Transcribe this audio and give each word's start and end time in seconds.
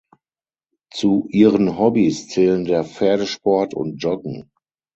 Zu 0.91 1.27
ihren 1.29 1.77
Hobbys 1.77 2.27
zählen 2.27 2.65
der 2.65 2.83
Pferdesport 2.85 3.75
und 3.75 3.97
Joggen. 4.01 4.49